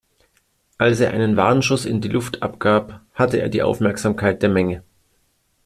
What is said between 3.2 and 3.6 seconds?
er